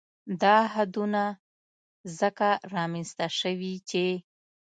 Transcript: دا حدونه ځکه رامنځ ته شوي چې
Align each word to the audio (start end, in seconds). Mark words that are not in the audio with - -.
دا 0.41 0.57
حدونه 0.73 1.23
ځکه 2.19 2.49
رامنځ 2.75 3.09
ته 3.17 3.25
شوي 3.39 3.75
چې 3.89 4.05